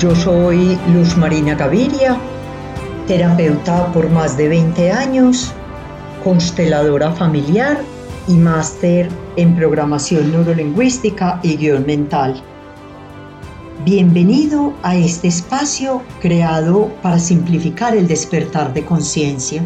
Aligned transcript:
Yo 0.00 0.12
soy 0.16 0.76
Luz 0.92 1.16
Marina 1.16 1.54
Gaviria, 1.54 2.18
terapeuta 3.06 3.92
por 3.92 4.10
más 4.10 4.36
de 4.36 4.48
20 4.48 4.90
años, 4.90 5.52
consteladora 6.24 7.12
familiar 7.12 7.80
y 8.26 8.34
máster 8.34 9.08
en 9.36 9.54
programación 9.54 10.32
neurolingüística 10.32 11.38
y 11.44 11.56
guion 11.56 11.86
mental. 11.86 12.42
Bienvenido 13.84 14.74
a 14.82 14.96
este 14.96 15.28
espacio 15.28 16.02
creado 16.20 16.88
para 17.00 17.20
simplificar 17.20 17.94
el 17.94 18.08
despertar 18.08 18.74
de 18.74 18.84
conciencia. 18.84 19.64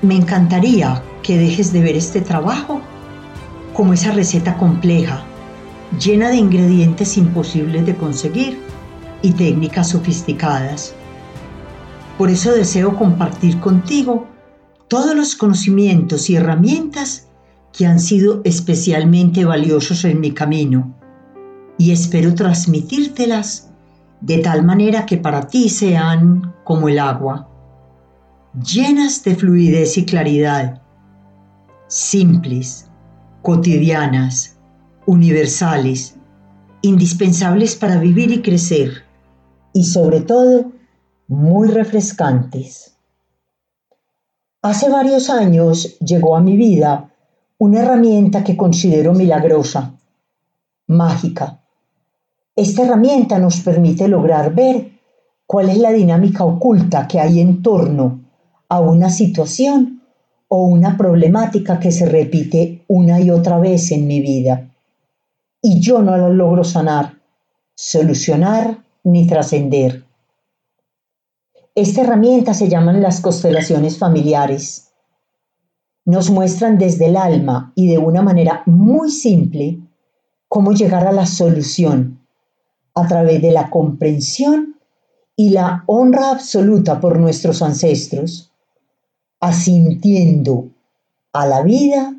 Me 0.00 0.14
encantaría 0.14 1.02
que 1.22 1.36
dejes 1.36 1.74
de 1.74 1.82
ver 1.82 1.96
este 1.96 2.22
trabajo 2.22 2.80
como 3.74 3.92
esa 3.92 4.12
receta 4.12 4.56
compleja, 4.56 5.22
llena 5.98 6.30
de 6.30 6.36
ingredientes 6.36 7.18
imposibles 7.18 7.84
de 7.84 7.94
conseguir 7.94 8.70
y 9.22 9.32
técnicas 9.32 9.90
sofisticadas. 9.90 10.94
Por 12.18 12.30
eso 12.30 12.52
deseo 12.52 12.96
compartir 12.96 13.58
contigo 13.60 14.26
todos 14.88 15.14
los 15.14 15.34
conocimientos 15.36 16.28
y 16.30 16.36
herramientas 16.36 17.28
que 17.72 17.86
han 17.86 18.00
sido 18.00 18.40
especialmente 18.44 19.44
valiosos 19.44 20.04
en 20.04 20.20
mi 20.20 20.32
camino 20.32 20.94
y 21.78 21.92
espero 21.92 22.34
transmitírtelas 22.34 23.70
de 24.20 24.38
tal 24.38 24.64
manera 24.64 25.06
que 25.06 25.16
para 25.16 25.46
ti 25.46 25.68
sean 25.70 26.54
como 26.64 26.88
el 26.88 26.98
agua, 26.98 27.48
llenas 28.62 29.24
de 29.24 29.34
fluidez 29.34 29.96
y 29.96 30.04
claridad, 30.04 30.82
simples, 31.86 32.90
cotidianas, 33.42 34.58
universales, 35.06 36.16
indispensables 36.82 37.74
para 37.76 37.98
vivir 37.98 38.30
y 38.30 38.42
crecer, 38.42 39.04
y 39.72 39.84
sobre 39.84 40.20
todo, 40.20 40.72
muy 41.28 41.68
refrescantes. 41.68 42.96
Hace 44.62 44.90
varios 44.90 45.30
años 45.30 45.98
llegó 46.00 46.36
a 46.36 46.40
mi 46.40 46.56
vida 46.56 47.12
una 47.58 47.80
herramienta 47.80 48.44
que 48.44 48.56
considero 48.56 49.12
milagrosa, 49.12 49.94
mágica, 50.86 51.60
esta 52.60 52.82
herramienta 52.82 53.38
nos 53.38 53.60
permite 53.60 54.06
lograr 54.06 54.54
ver 54.54 54.90
cuál 55.46 55.70
es 55.70 55.78
la 55.78 55.92
dinámica 55.92 56.44
oculta 56.44 57.08
que 57.08 57.18
hay 57.18 57.40
en 57.40 57.62
torno 57.62 58.20
a 58.68 58.80
una 58.80 59.08
situación 59.08 60.02
o 60.48 60.64
una 60.64 60.96
problemática 60.98 61.80
que 61.80 61.90
se 61.90 62.04
repite 62.04 62.84
una 62.86 63.18
y 63.18 63.30
otra 63.30 63.58
vez 63.58 63.92
en 63.92 64.06
mi 64.06 64.20
vida. 64.20 64.68
Y 65.62 65.80
yo 65.80 66.02
no 66.02 66.18
la 66.18 66.28
logro 66.28 66.62
sanar, 66.62 67.14
solucionar 67.74 68.84
ni 69.04 69.26
trascender. 69.26 70.04
Esta 71.74 72.02
herramienta 72.02 72.52
se 72.52 72.68
llaman 72.68 73.00
las 73.00 73.20
constelaciones 73.20 73.98
familiares. 73.98 74.92
Nos 76.04 76.30
muestran 76.30 76.78
desde 76.78 77.06
el 77.06 77.16
alma 77.16 77.72
y 77.74 77.88
de 77.88 77.98
una 77.98 78.22
manera 78.22 78.62
muy 78.66 79.10
simple 79.10 79.78
cómo 80.48 80.72
llegar 80.72 81.06
a 81.06 81.12
la 81.12 81.26
solución 81.26 82.20
a 82.94 83.06
través 83.06 83.40
de 83.40 83.52
la 83.52 83.70
comprensión 83.70 84.76
y 85.36 85.50
la 85.50 85.84
honra 85.86 86.30
absoluta 86.30 87.00
por 87.00 87.18
nuestros 87.18 87.62
ancestros, 87.62 88.52
asintiendo 89.38 90.70
a 91.32 91.46
la 91.46 91.62
vida 91.62 92.14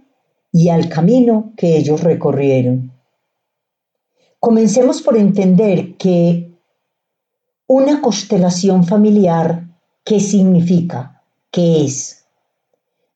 y 0.51 0.69
al 0.69 0.89
camino 0.89 1.53
que 1.55 1.77
ellos 1.77 2.01
recorrieron. 2.01 2.91
Comencemos 4.39 5.01
por 5.01 5.17
entender 5.17 5.97
que 5.97 6.50
una 7.73 8.01
constelación 8.01 8.83
familiar, 8.83 9.65
¿qué 10.03 10.19
significa? 10.19 11.21
¿Qué 11.49 11.85
es? 11.85 12.25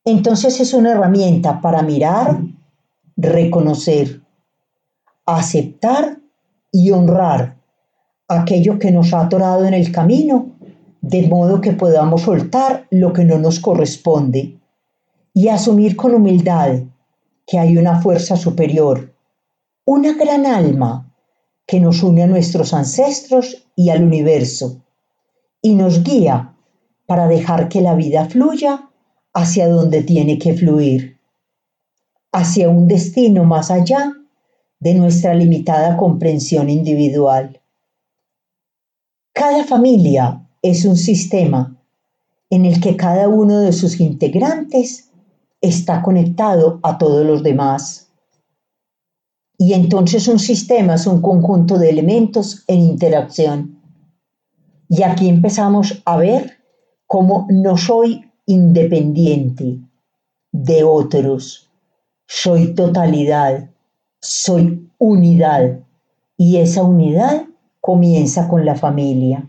Entonces 0.06 0.62
es 0.62 0.74
una 0.74 0.94
herramienta 0.94 1.60
para 1.60 1.82
mirar, 1.82 2.40
reconocer, 3.18 4.22
aceptar 5.26 6.20
y 6.72 6.90
honrar 6.92 7.58
aquello 8.30 8.80
que 8.80 8.94
nos 8.94 9.14
ha 9.14 9.24
atorado 9.24 9.66
en 9.66 9.74
el 9.74 9.92
camino, 9.92 10.52
de 11.02 11.28
modo 11.28 11.60
que 11.60 11.74
podamos 11.74 12.22
soltar 12.22 12.88
lo 12.92 13.12
que 13.12 13.26
no 13.26 13.38
nos 13.38 13.60
corresponde 13.60 14.58
y 15.34 15.50
asumir 15.50 15.98
con 15.98 16.14
humildad 16.14 16.80
que 17.46 17.60
hay 17.60 17.76
una 17.76 18.02
fuerza 18.02 18.38
superior, 18.38 19.14
una 19.84 20.14
gran 20.14 20.46
alma 20.46 21.05
que 21.66 21.80
nos 21.80 22.04
une 22.04 22.24
a 22.24 22.28
nuestros 22.28 22.74
ancestros 22.74 23.68
y 23.76 23.90
al 23.90 24.04
universo 24.04 24.82
y 25.62 25.76
nos 25.76 26.04
guía 26.04 26.56
para 27.08 27.28
dejar 27.28 27.70
que 27.70 27.82
la 27.82 27.96
vida 27.96 28.26
fluya 28.26 28.90
hacia 29.34 29.68
donde 29.68 30.04
tiene 30.04 30.38
que 30.38 30.54
fluir, 30.54 31.18
hacia 32.32 32.70
un 32.70 32.88
destino 32.88 33.44
más 33.44 33.72
allá 33.72 34.14
de 34.80 34.94
nuestra 34.94 35.34
limitada 35.34 35.98
comprensión 35.98 36.70
individual. 36.70 37.62
Cada 39.34 39.64
familia 39.64 40.48
es 40.62 40.86
un 40.86 40.98
sistema 40.98 41.76
en 42.50 42.66
el 42.66 42.80
que 42.80 42.96
cada 42.96 43.28
uno 43.28 43.60
de 43.62 43.74
sus 43.74 44.00
integrantes 44.00 45.10
está 45.62 46.02
conectado 46.02 46.80
a 46.84 46.98
todos 46.98 47.26
los 47.26 47.44
demás. 47.44 48.05
Y 49.58 49.74
entonces 49.74 50.28
un 50.28 50.40
sistema 50.40 50.96
es 50.96 51.08
un 51.08 51.22
conjunto 51.22 51.78
de 51.78 51.90
elementos 51.90 52.64
en 52.68 52.80
interacción. 52.80 53.82
Y 54.90 55.04
aquí 55.04 55.30
empezamos 55.30 56.02
a 56.06 56.18
ver 56.18 56.60
cómo 57.08 57.48
no 57.50 57.78
soy 57.78 58.32
independiente 58.46 59.80
de 60.52 60.84
otros, 60.84 61.70
soy 62.28 62.74
totalidad, 62.74 63.70
soy 64.22 64.90
unidad 64.98 65.80
y 66.38 66.58
esa 66.58 66.84
unidad 66.84 67.46
comienza 67.82 68.48
con 68.48 68.66
la 68.66 68.76
familia. 68.76 69.48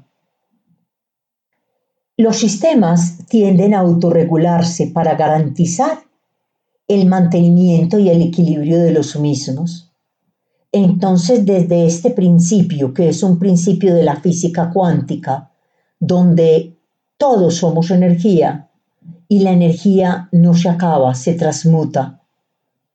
Los 2.16 2.36
sistemas 2.36 3.26
tienden 3.26 3.74
a 3.74 3.80
autorregularse 3.80 4.86
para 4.86 5.16
garantizar 5.16 5.98
el 6.88 7.06
mantenimiento 7.06 7.98
y 7.98 8.08
el 8.08 8.22
equilibrio 8.22 8.78
de 8.78 8.92
los 8.92 9.16
mismos. 9.16 9.92
Entonces, 10.76 11.46
desde 11.46 11.86
este 11.86 12.10
principio, 12.10 12.92
que 12.92 13.08
es 13.08 13.22
un 13.22 13.38
principio 13.38 13.94
de 13.94 14.02
la 14.02 14.16
física 14.16 14.68
cuántica, 14.70 15.50
donde 15.98 16.76
todos 17.16 17.54
somos 17.54 17.90
energía 17.90 18.68
y 19.26 19.38
la 19.38 19.52
energía 19.52 20.28
no 20.32 20.52
se 20.52 20.68
acaba, 20.68 21.14
se 21.14 21.32
transmuta, 21.32 22.20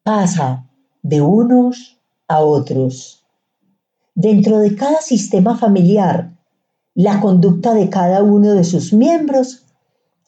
pasa 0.03 0.69
de 1.01 1.21
unos 1.21 1.97
a 2.27 2.41
otros. 2.41 3.25
Dentro 4.13 4.59
de 4.59 4.75
cada 4.75 5.01
sistema 5.01 5.57
familiar, 5.57 6.33
la 6.93 7.19
conducta 7.19 7.73
de 7.73 7.89
cada 7.89 8.21
uno 8.21 8.53
de 8.53 8.63
sus 8.63 8.93
miembros 8.93 9.63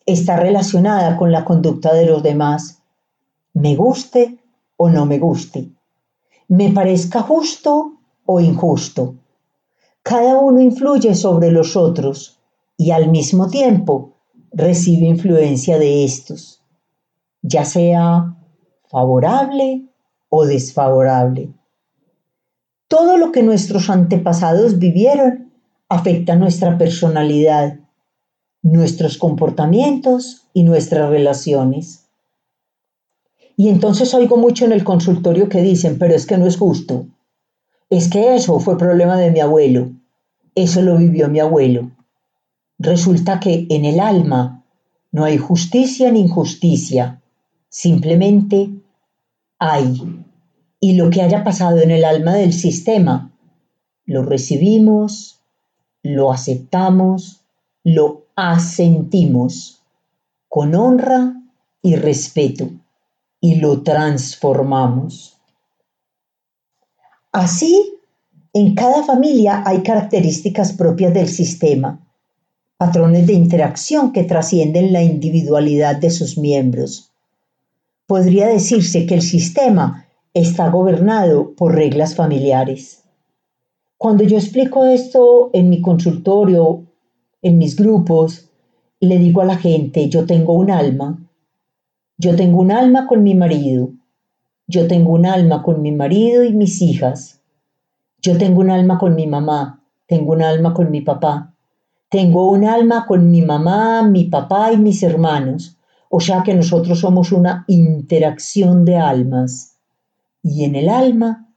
está 0.07 0.37
relacionada 0.37 1.17
con 1.17 1.31
la 1.31 1.45
conducta 1.45 1.93
de 1.93 2.07
los 2.07 2.23
demás, 2.23 2.79
me 3.53 3.75
guste 3.75 4.39
o 4.75 4.89
no 4.89 5.05
me 5.05 5.19
guste, 5.19 5.69
me 6.47 6.71
parezca 6.71 7.21
justo 7.21 7.99
o 8.25 8.39
injusto. 8.39 9.15
Cada 10.01 10.37
uno 10.37 10.61
influye 10.61 11.15
sobre 11.15 11.51
los 11.51 11.75
otros 11.75 12.39
y 12.77 12.91
al 12.91 13.09
mismo 13.09 13.49
tiempo 13.49 14.17
recibe 14.51 15.07
influencia 15.07 15.79
de 15.79 16.03
estos, 16.03 16.61
ya 17.41 17.65
sea 17.65 18.35
favorable 18.89 19.87
o 20.29 20.45
desfavorable. 20.45 21.53
Todo 22.87 23.17
lo 23.17 23.31
que 23.31 23.43
nuestros 23.43 23.89
antepasados 23.89 24.77
vivieron 24.77 25.51
afecta 25.89 26.35
nuestra 26.35 26.77
personalidad, 26.77 27.79
nuestros 28.61 29.17
comportamientos 29.17 30.47
y 30.53 30.63
nuestras 30.63 31.09
relaciones. 31.09 32.02
Y 33.55 33.69
entonces 33.69 34.13
oigo 34.13 34.37
mucho 34.37 34.65
en 34.65 34.71
el 34.71 34.83
consultorio 34.83 35.49
que 35.49 35.61
dicen, 35.61 35.97
pero 35.99 36.15
es 36.15 36.25
que 36.25 36.37
no 36.37 36.47
es 36.47 36.57
justo. 36.57 37.05
Es 37.89 38.09
que 38.09 38.35
eso 38.35 38.59
fue 38.59 38.77
problema 38.77 39.17
de 39.17 39.31
mi 39.31 39.39
abuelo. 39.39 39.91
Eso 40.55 40.81
lo 40.81 40.97
vivió 40.97 41.29
mi 41.29 41.39
abuelo. 41.39 41.91
Resulta 42.79 43.39
que 43.39 43.67
en 43.69 43.85
el 43.85 43.99
alma 43.99 44.63
no 45.11 45.23
hay 45.23 45.37
justicia 45.37 46.11
ni 46.11 46.21
injusticia. 46.21 47.21
Simplemente 47.69 48.69
hay 49.59 50.01
y 50.79 50.95
lo 50.95 51.09
que 51.09 51.21
haya 51.21 51.45
pasado 51.45 51.77
en 51.77 51.91
el 51.91 52.03
alma 52.03 52.33
del 52.33 52.51
sistema, 52.51 53.31
lo 54.05 54.23
recibimos, 54.23 55.39
lo 56.01 56.29
aceptamos, 56.29 57.39
lo 57.85 58.25
asentimos 58.35 59.81
con 60.49 60.75
honra 60.75 61.41
y 61.81 61.95
respeto 61.95 62.69
y 63.43 63.55
lo 63.55 63.81
transformamos. 63.83 65.37
Así 67.33 67.99
En 68.55 68.75
cada 68.75 69.03
familia 69.03 69.63
hay 69.65 69.81
características 69.81 70.73
propias 70.73 71.11
del 71.11 71.27
sistema, 71.27 71.99
patrones 72.77 73.25
de 73.25 73.33
interacción 73.33 74.13
que 74.13 74.23
trascienden 74.23 74.93
la 74.93 75.01
individualidad 75.01 75.95
de 75.95 76.11
sus 76.11 76.37
miembros. 76.37 77.11
Podría 78.05 78.47
decirse 78.47 79.07
que 79.07 79.15
el 79.15 79.23
sistema 79.23 80.05
está 80.35 80.69
gobernado 80.69 81.55
por 81.55 81.73
reglas 81.73 82.13
familiares. 82.15 83.03
Cuando 83.97 84.23
yo 84.23 84.37
explico 84.37 84.85
esto 84.85 85.49
en 85.51 85.69
mi 85.69 85.81
consultorio, 85.81 86.83
en 87.41 87.57
mis 87.57 87.75
grupos, 87.75 88.51
le 88.99 89.17
digo 89.17 89.41
a 89.41 89.45
la 89.45 89.57
gente, 89.57 90.09
yo 90.09 90.27
tengo 90.27 90.53
un 90.53 90.69
alma, 90.69 91.17
yo 92.17 92.35
tengo 92.35 92.61
un 92.61 92.71
alma 92.71 93.07
con 93.07 93.23
mi 93.23 93.35
marido, 93.35 93.91
yo 94.67 94.87
tengo 94.87 95.11
un 95.11 95.25
alma 95.25 95.61
con 95.61 95.81
mi 95.81 95.91
marido 95.91 96.43
y 96.43 96.53
mis 96.53 96.81
hijas, 96.81 97.41
yo 98.21 98.37
tengo 98.37 98.61
un 98.61 98.69
alma 98.69 98.97
con 98.97 99.15
mi 99.15 99.27
mamá, 99.27 99.83
tengo 100.07 100.33
un 100.33 100.41
alma 100.41 100.73
con 100.73 100.91
mi 100.91 101.01
papá, 101.01 101.53
tengo 102.09 102.49
un 102.51 102.63
alma 102.63 103.05
con 103.05 103.31
mi 103.31 103.41
mamá, 103.41 104.03
mi 104.03 104.25
papá 104.25 104.71
y 104.71 104.77
mis 104.77 105.01
hermanos, 105.03 105.77
o 106.09 106.19
sea 106.19 106.43
que 106.43 106.53
nosotros 106.53 106.99
somos 106.99 107.31
una 107.31 107.65
interacción 107.67 108.85
de 108.85 108.97
almas. 108.97 109.77
Y 110.43 110.63
en 110.63 110.75
el 110.75 110.89
alma 110.89 111.49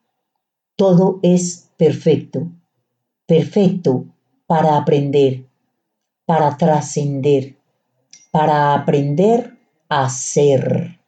todo 0.77 1.21
es 1.23 1.71
perfecto, 1.77 2.49
perfecto 3.27 4.07
para 4.47 4.79
aprender, 4.79 5.45
para 6.25 6.57
trascender, 6.57 7.57
para 8.31 8.73
aprender 8.75 9.56
a 9.89 10.09
ser. 10.09 10.99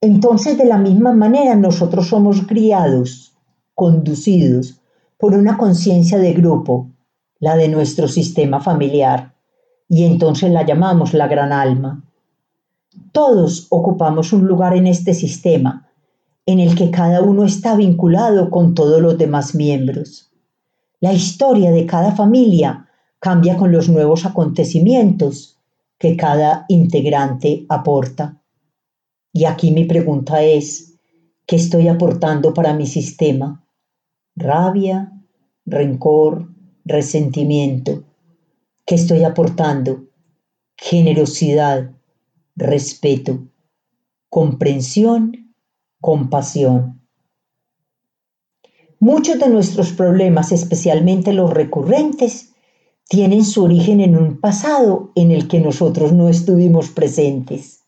Entonces, 0.00 0.56
de 0.58 0.64
la 0.64 0.78
misma 0.78 1.12
manera, 1.12 1.54
nosotros 1.54 2.08
somos 2.08 2.42
criados, 2.46 3.34
conducidos 3.74 4.80
por 5.18 5.34
una 5.34 5.56
conciencia 5.56 6.18
de 6.18 6.32
grupo, 6.32 6.90
la 7.38 7.56
de 7.56 7.68
nuestro 7.68 8.08
sistema 8.08 8.60
familiar, 8.60 9.34
y 9.88 10.04
entonces 10.04 10.50
la 10.50 10.64
llamamos 10.64 11.14
la 11.14 11.28
gran 11.28 11.52
alma. 11.52 12.04
Todos 13.12 13.66
ocupamos 13.70 14.32
un 14.32 14.46
lugar 14.46 14.76
en 14.76 14.86
este 14.86 15.14
sistema, 15.14 15.88
en 16.44 16.60
el 16.60 16.74
que 16.74 16.90
cada 16.90 17.22
uno 17.22 17.44
está 17.44 17.76
vinculado 17.76 18.50
con 18.50 18.74
todos 18.74 19.00
los 19.02 19.18
demás 19.18 19.54
miembros. 19.54 20.30
La 21.00 21.12
historia 21.12 21.70
de 21.70 21.86
cada 21.86 22.12
familia 22.12 22.88
cambia 23.18 23.56
con 23.56 23.72
los 23.72 23.88
nuevos 23.88 24.24
acontecimientos 24.24 25.55
que 25.98 26.16
cada 26.16 26.66
integrante 26.68 27.66
aporta. 27.68 28.42
Y 29.32 29.44
aquí 29.44 29.70
mi 29.70 29.84
pregunta 29.84 30.42
es, 30.42 30.98
¿qué 31.46 31.56
estoy 31.56 31.88
aportando 31.88 32.54
para 32.54 32.74
mi 32.74 32.86
sistema? 32.86 33.66
Rabia, 34.34 35.12
rencor, 35.64 36.48
resentimiento. 36.84 38.04
¿Qué 38.84 38.94
estoy 38.94 39.24
aportando? 39.24 40.04
Generosidad, 40.76 41.90
respeto, 42.54 43.48
comprensión, 44.28 45.54
compasión. 46.00 47.02
Muchos 48.98 49.38
de 49.38 49.48
nuestros 49.48 49.92
problemas, 49.92 50.52
especialmente 50.52 51.32
los 51.32 51.52
recurrentes, 51.52 52.54
tienen 53.08 53.44
su 53.44 53.64
origen 53.64 54.00
en 54.00 54.16
un 54.16 54.40
pasado 54.40 55.12
en 55.14 55.30
el 55.30 55.48
que 55.48 55.60
nosotros 55.60 56.12
no 56.12 56.28
estuvimos 56.28 56.88
presentes. 56.88 57.84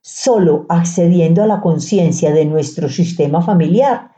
Solo 0.00 0.64
accediendo 0.68 1.42
a 1.42 1.46
la 1.46 1.60
conciencia 1.60 2.32
de 2.32 2.46
nuestro 2.46 2.88
sistema 2.88 3.42
familiar 3.42 4.12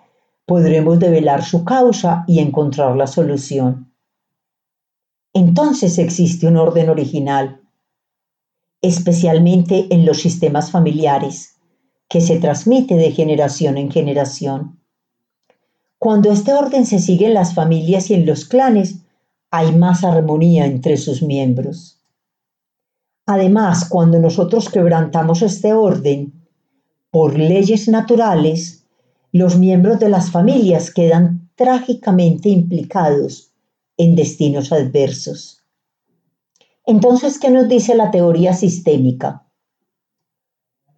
podremos 0.47 0.99
develar 0.99 1.45
su 1.45 1.65
causa 1.65 2.25
y 2.29 2.39
encontrar 2.39 2.97
la 2.97 3.07
solución. 3.07 3.93
Entonces 5.33 5.99
existe 5.99 6.47
un 6.47 6.57
orden 6.57 6.89
original, 6.89 7.61
especialmente 8.83 9.87
en 9.91 10.05
los 10.05 10.19
sistemas 10.19 10.71
familiares, 10.71 11.57
que 12.09 12.21
se 12.21 12.39
transmite 12.39 12.97
de 12.97 13.13
generación 13.13 13.79
en 13.79 13.91
generación. 13.91 14.81
Cuando 15.99 16.33
este 16.33 16.53
orden 16.53 16.87
se 16.87 16.99
sigue 16.99 17.27
en 17.27 17.35
las 17.35 17.55
familias 17.55 18.11
y 18.11 18.15
en 18.15 18.27
los 18.27 18.45
clanes, 18.45 19.05
hay 19.51 19.75
más 19.75 20.05
armonía 20.05 20.67
entre 20.67 20.97
sus 20.97 21.23
miembros. 21.23 22.01
Además, 23.27 23.89
cuando 23.89 24.19
nosotros 24.19 24.69
quebrantamos 24.69 25.43
este 25.43 25.73
orden, 25.73 26.33
por 27.11 27.37
leyes 27.39 27.89
naturales, 27.89 28.87
los 29.33 29.59
miembros 29.59 29.99
de 29.99 30.09
las 30.09 30.31
familias 30.31 30.93
quedan 30.93 31.51
trágicamente 31.57 32.49
implicados 32.49 33.53
en 33.97 34.15
destinos 34.15 34.73
adversos. 34.73 35.65
Entonces, 36.87 37.39
¿qué 37.39 37.51
nos 37.51 37.69
dice 37.69 37.95
la 37.95 38.11
teoría 38.11 38.53
sistémica? 38.55 39.47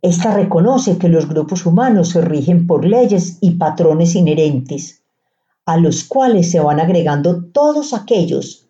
Esta 0.02 0.34
reconoce 0.34 0.98
que 0.98 1.08
los 1.08 1.28
grupos 1.28 1.64
humanos 1.64 2.10
se 2.10 2.20
rigen 2.20 2.66
por 2.66 2.84
leyes 2.84 3.38
y 3.40 3.52
patrones 3.52 4.14
inherentes 4.14 5.01
a 5.66 5.76
los 5.76 6.04
cuales 6.04 6.50
se 6.50 6.60
van 6.60 6.80
agregando 6.80 7.44
todos 7.44 7.94
aquellos 7.94 8.66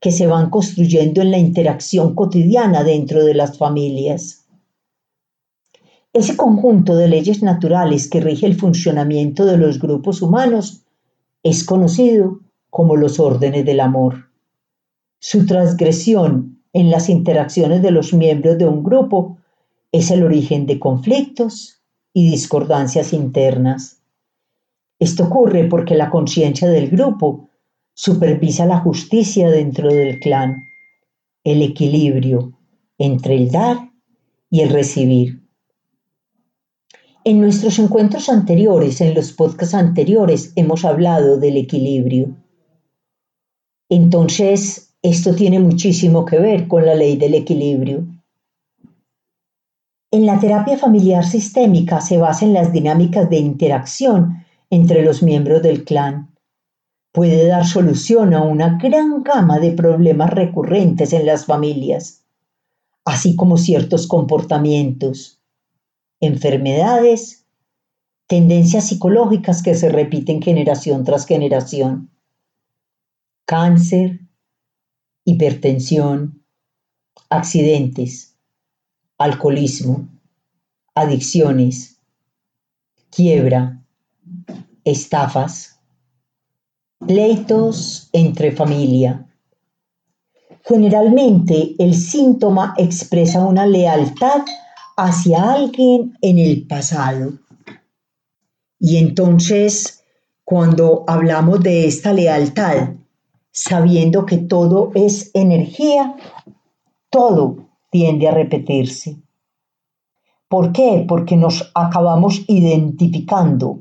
que 0.00 0.12
se 0.12 0.26
van 0.26 0.50
construyendo 0.50 1.22
en 1.22 1.30
la 1.30 1.38
interacción 1.38 2.14
cotidiana 2.14 2.84
dentro 2.84 3.24
de 3.24 3.34
las 3.34 3.56
familias. 3.56 4.44
Ese 6.12 6.36
conjunto 6.36 6.94
de 6.94 7.08
leyes 7.08 7.42
naturales 7.42 8.08
que 8.08 8.20
rige 8.20 8.46
el 8.46 8.54
funcionamiento 8.54 9.46
de 9.46 9.56
los 9.56 9.80
grupos 9.80 10.22
humanos 10.22 10.82
es 11.42 11.64
conocido 11.64 12.40
como 12.70 12.96
los 12.96 13.18
órdenes 13.18 13.64
del 13.64 13.80
amor. 13.80 14.30
Su 15.18 15.46
transgresión 15.46 16.60
en 16.72 16.90
las 16.90 17.08
interacciones 17.08 17.82
de 17.82 17.90
los 17.90 18.12
miembros 18.12 18.58
de 18.58 18.66
un 18.66 18.84
grupo 18.84 19.38
es 19.90 20.10
el 20.10 20.22
origen 20.22 20.66
de 20.66 20.78
conflictos 20.78 21.80
y 22.12 22.30
discordancias 22.30 23.12
internas. 23.12 24.02
Esto 24.98 25.24
ocurre 25.24 25.64
porque 25.64 25.94
la 25.94 26.10
conciencia 26.10 26.68
del 26.68 26.88
grupo 26.88 27.48
supervisa 27.94 28.66
la 28.66 28.80
justicia 28.80 29.50
dentro 29.50 29.92
del 29.92 30.18
clan, 30.20 30.64
el 31.44 31.62
equilibrio 31.62 32.52
entre 32.98 33.36
el 33.36 33.50
dar 33.50 33.90
y 34.50 34.60
el 34.60 34.70
recibir. 34.70 35.42
En 37.24 37.40
nuestros 37.40 37.78
encuentros 37.78 38.28
anteriores, 38.28 39.00
en 39.00 39.14
los 39.14 39.32
podcasts 39.32 39.74
anteriores, 39.74 40.52
hemos 40.56 40.84
hablado 40.84 41.38
del 41.38 41.56
equilibrio. 41.56 42.36
Entonces, 43.88 44.94
esto 45.02 45.34
tiene 45.34 45.58
muchísimo 45.58 46.24
que 46.24 46.38
ver 46.38 46.68
con 46.68 46.84
la 46.84 46.94
ley 46.94 47.16
del 47.16 47.34
equilibrio. 47.34 48.06
En 50.10 50.26
la 50.26 50.38
terapia 50.38 50.78
familiar 50.78 51.24
sistémica 51.24 52.00
se 52.00 52.18
basa 52.18 52.44
en 52.44 52.52
las 52.52 52.72
dinámicas 52.72 53.28
de 53.28 53.38
interacción 53.38 54.43
entre 54.74 55.04
los 55.04 55.22
miembros 55.22 55.62
del 55.62 55.84
clan. 55.84 56.34
Puede 57.12 57.46
dar 57.46 57.64
solución 57.64 58.34
a 58.34 58.42
una 58.42 58.76
gran 58.76 59.22
gama 59.22 59.60
de 59.60 59.70
problemas 59.70 60.30
recurrentes 60.30 61.12
en 61.12 61.26
las 61.26 61.46
familias, 61.46 62.24
así 63.04 63.36
como 63.36 63.56
ciertos 63.56 64.08
comportamientos, 64.08 65.40
enfermedades, 66.18 67.46
tendencias 68.26 68.88
psicológicas 68.88 69.62
que 69.62 69.76
se 69.76 69.90
repiten 69.90 70.42
generación 70.42 71.04
tras 71.04 71.24
generación, 71.24 72.10
cáncer, 73.44 74.22
hipertensión, 75.24 76.42
accidentes, 77.30 78.36
alcoholismo, 79.18 80.08
adicciones, 80.96 82.00
quiebra, 83.10 83.83
estafas, 84.84 85.80
pleitos 86.98 88.08
entre 88.12 88.52
familia. 88.52 89.26
Generalmente 90.62 91.74
el 91.78 91.94
síntoma 91.94 92.74
expresa 92.78 93.44
una 93.44 93.66
lealtad 93.66 94.42
hacia 94.96 95.52
alguien 95.52 96.16
en 96.22 96.38
el 96.38 96.66
pasado. 96.66 97.34
Y 98.78 98.96
entonces, 98.96 100.02
cuando 100.44 101.04
hablamos 101.06 101.62
de 101.62 101.86
esta 101.86 102.12
lealtad, 102.12 102.94
sabiendo 103.50 104.26
que 104.26 104.38
todo 104.38 104.90
es 104.94 105.30
energía, 105.34 106.16
todo 107.10 107.68
tiende 107.90 108.28
a 108.28 108.32
repetirse. 108.32 109.16
¿Por 110.48 110.72
qué? 110.72 111.04
Porque 111.08 111.36
nos 111.36 111.70
acabamos 111.74 112.42
identificando 112.48 113.80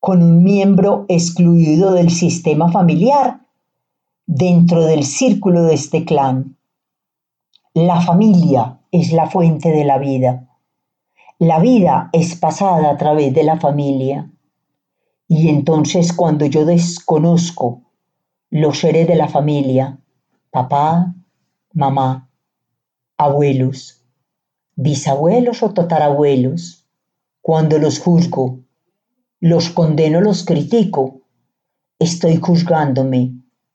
con 0.00 0.22
un 0.22 0.42
miembro 0.42 1.04
excluido 1.08 1.92
del 1.92 2.10
sistema 2.10 2.72
familiar 2.72 3.40
dentro 4.26 4.86
del 4.86 5.04
círculo 5.04 5.64
de 5.64 5.74
este 5.74 6.04
clan. 6.06 6.56
La 7.74 8.00
familia 8.00 8.80
es 8.90 9.12
la 9.12 9.28
fuente 9.28 9.70
de 9.70 9.84
la 9.84 9.98
vida. 9.98 10.48
La 11.38 11.60
vida 11.60 12.08
es 12.12 12.34
pasada 12.34 12.90
a 12.90 12.96
través 12.96 13.34
de 13.34 13.44
la 13.44 13.60
familia. 13.60 14.30
Y 15.28 15.48
entonces 15.48 16.12
cuando 16.12 16.46
yo 16.46 16.64
desconozco 16.64 17.82
los 18.48 18.78
seres 18.78 19.06
de 19.06 19.16
la 19.16 19.28
familia, 19.28 19.98
papá, 20.50 21.14
mamá, 21.72 22.30
abuelos, 23.16 24.02
bisabuelos 24.76 25.62
o 25.62 25.74
tatarabuelos, 25.74 26.86
cuando 27.42 27.78
los 27.78 28.00
juzgo, 28.00 28.59
los 29.40 29.70
condeno, 29.70 30.20
los 30.20 30.44
critico, 30.44 31.22
estoy 31.98 32.36
juzgándome, 32.36 33.32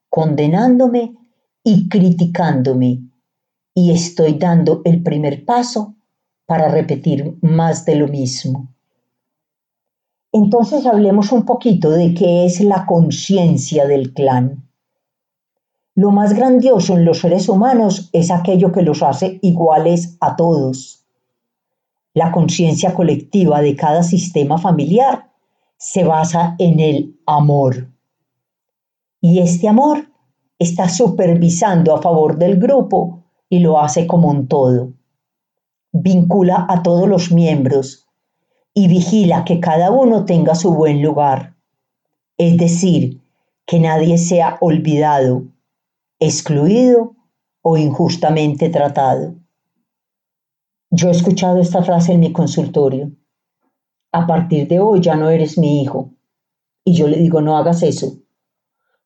condenándome 0.09 1.15
y 1.63 1.89
criticándome 1.89 3.01
y 3.73 3.91
estoy 3.91 4.35
dando 4.35 4.81
el 4.85 5.01
primer 5.01 5.43
paso 5.43 5.95
para 6.45 6.69
repetir 6.69 7.37
más 7.41 7.83
de 7.85 7.95
lo 7.95 8.07
mismo. 8.07 8.67
Entonces 10.31 10.85
hablemos 10.85 11.31
un 11.31 11.45
poquito 11.45 11.89
de 11.89 12.13
qué 12.13 12.45
es 12.45 12.61
la 12.61 12.85
conciencia 12.85 13.87
del 13.87 14.13
clan. 14.13 14.69
Lo 15.95 16.11
más 16.11 16.33
grandioso 16.33 16.95
en 16.95 17.05
los 17.05 17.19
seres 17.19 17.49
humanos 17.49 18.09
es 18.13 18.29
aquello 18.29 18.71
que 18.71 18.83
los 18.83 19.01
hace 19.01 19.39
iguales 19.41 20.17
a 20.19 20.35
todos. 20.35 21.05
La 22.13 22.31
conciencia 22.31 22.93
colectiva 22.93 23.61
de 23.61 23.75
cada 23.75 24.03
sistema 24.03 24.57
familiar 24.57 25.31
se 25.87 26.03
basa 26.03 26.55
en 26.57 26.79
el 26.79 27.19
amor. 27.27 27.91
Y 29.21 29.37
este 29.37 29.67
amor 29.67 30.09
está 30.57 30.89
supervisando 30.89 31.95
a 31.95 32.01
favor 32.01 32.39
del 32.39 32.59
grupo 32.59 33.23
y 33.49 33.59
lo 33.59 33.79
hace 33.79 34.07
como 34.07 34.29
un 34.29 34.47
todo. 34.47 34.93
Vincula 35.91 36.65
a 36.67 36.81
todos 36.81 37.07
los 37.07 37.31
miembros 37.31 38.07
y 38.73 38.87
vigila 38.87 39.45
que 39.45 39.59
cada 39.59 39.91
uno 39.91 40.25
tenga 40.25 40.55
su 40.55 40.73
buen 40.73 41.03
lugar. 41.03 41.55
Es 42.35 42.57
decir, 42.57 43.21
que 43.67 43.79
nadie 43.79 44.17
sea 44.17 44.57
olvidado, 44.61 45.43
excluido 46.19 47.15
o 47.61 47.77
injustamente 47.77 48.69
tratado. 48.69 49.35
Yo 50.89 51.09
he 51.09 51.11
escuchado 51.11 51.59
esta 51.59 51.83
frase 51.83 52.13
en 52.13 52.21
mi 52.21 52.33
consultorio. 52.33 53.11
A 54.15 54.25
partir 54.25 54.69
de 54.69 54.79
hoy 54.79 55.01
ya 55.01 55.17
no 55.17 55.29
eres 55.29 55.57
mi 55.57 55.81
hijo. 55.81 56.13
Y 56.85 56.93
yo 56.93 57.09
le 57.09 57.17
digo, 57.17 57.41
no 57.41 57.57
hagas 57.57 57.83
eso. 57.83 58.21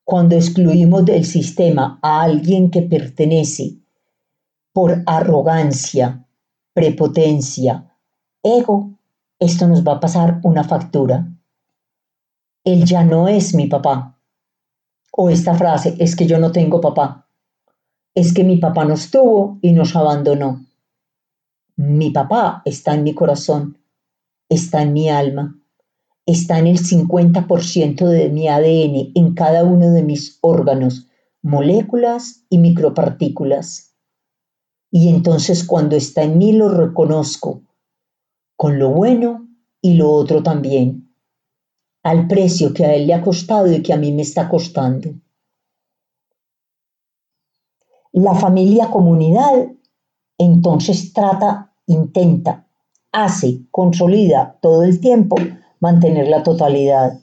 Cuando 0.04 0.36
excluimos 0.36 1.04
del 1.04 1.24
sistema 1.24 1.98
a 2.00 2.22
alguien 2.22 2.70
que 2.70 2.82
pertenece 2.82 3.74
por 4.72 5.02
arrogancia, 5.06 6.24
prepotencia, 6.72 7.92
ego, 8.40 9.00
esto 9.40 9.66
nos 9.66 9.82
va 9.82 9.94
a 9.94 10.00
pasar 10.00 10.38
una 10.44 10.62
factura. 10.62 11.26
Él 12.62 12.84
ya 12.84 13.02
no 13.02 13.26
es 13.26 13.52
mi 13.52 13.66
papá. 13.66 14.16
O 15.10 15.28
esta 15.28 15.54
frase, 15.54 15.96
es 15.98 16.14
que 16.14 16.28
yo 16.28 16.38
no 16.38 16.52
tengo 16.52 16.80
papá. 16.80 17.26
Es 18.14 18.32
que 18.32 18.44
mi 18.44 18.58
papá 18.58 18.84
nos 18.84 19.10
tuvo 19.10 19.58
y 19.60 19.72
nos 19.72 19.96
abandonó. 19.96 20.64
Mi 21.74 22.10
papá 22.10 22.62
está 22.64 22.94
en 22.94 23.02
mi 23.02 23.12
corazón, 23.12 23.79
está 24.50 24.82
en 24.82 24.92
mi 24.92 25.08
alma, 25.08 25.58
está 26.26 26.58
en 26.58 26.66
el 26.66 26.78
50% 26.78 28.06
de 28.06 28.28
mi 28.28 28.48
ADN, 28.48 29.12
en 29.14 29.32
cada 29.34 29.64
uno 29.64 29.90
de 29.90 30.02
mis 30.02 30.38
órganos, 30.42 31.08
moléculas 31.40 32.44
y 32.50 32.58
micropartículas 32.58 33.90
y 34.90 35.08
entonces 35.08 35.64
cuando 35.64 35.96
está 35.96 36.22
en 36.24 36.38
mí 36.38 36.52
lo 36.52 36.68
reconozco, 36.68 37.62
con 38.56 38.78
lo 38.78 38.90
bueno 38.90 39.48
y 39.80 39.94
lo 39.94 40.10
otro 40.10 40.42
también, 40.42 41.14
al 42.02 42.26
precio 42.26 42.74
que 42.74 42.84
a 42.84 42.94
él 42.94 43.06
le 43.06 43.14
ha 43.14 43.22
costado 43.22 43.72
y 43.72 43.82
que 43.82 43.92
a 43.92 43.96
mí 43.96 44.12
me 44.12 44.22
está 44.22 44.48
costando. 44.48 45.10
La 48.12 48.34
familia 48.34 48.90
comunidad 48.90 49.68
entonces 50.36 51.12
trata, 51.12 51.72
intenta, 51.86 52.66
hace, 53.12 53.60
consolida 53.70 54.58
todo 54.60 54.84
el 54.84 55.00
tiempo 55.00 55.36
mantener 55.80 56.28
la 56.28 56.42
totalidad. 56.42 57.20